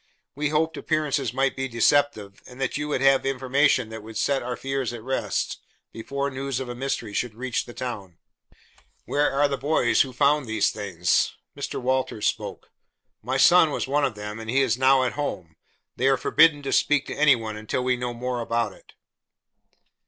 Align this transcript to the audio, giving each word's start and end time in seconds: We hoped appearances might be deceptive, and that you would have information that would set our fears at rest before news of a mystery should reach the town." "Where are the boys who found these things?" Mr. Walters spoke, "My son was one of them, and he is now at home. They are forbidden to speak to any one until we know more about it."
We 0.33 0.49
hoped 0.49 0.77
appearances 0.77 1.31
might 1.31 1.55
be 1.55 1.67
deceptive, 1.67 2.41
and 2.47 2.59
that 2.59 2.75
you 2.75 2.87
would 2.87 3.01
have 3.01 3.23
information 3.23 3.89
that 3.89 4.01
would 4.01 4.17
set 4.17 4.41
our 4.41 4.55
fears 4.55 4.93
at 4.93 5.03
rest 5.03 5.59
before 5.93 6.31
news 6.31 6.59
of 6.59 6.67
a 6.67 6.73
mystery 6.73 7.13
should 7.13 7.35
reach 7.35 7.65
the 7.65 7.73
town." 7.75 8.17
"Where 9.05 9.31
are 9.31 9.47
the 9.47 9.59
boys 9.59 10.01
who 10.01 10.11
found 10.11 10.47
these 10.47 10.71
things?" 10.71 11.35
Mr. 11.55 11.79
Walters 11.79 12.25
spoke, 12.25 12.71
"My 13.21 13.37
son 13.37 13.69
was 13.69 13.87
one 13.87 14.03
of 14.03 14.15
them, 14.15 14.39
and 14.39 14.49
he 14.49 14.63
is 14.63 14.75
now 14.75 15.03
at 15.03 15.13
home. 15.13 15.55
They 15.97 16.07
are 16.07 16.17
forbidden 16.17 16.63
to 16.63 16.73
speak 16.73 17.05
to 17.05 17.13
any 17.15 17.35
one 17.35 17.55
until 17.55 17.83
we 17.83 17.95
know 17.95 18.11
more 18.11 18.41
about 18.41 18.73
it." 18.73 18.93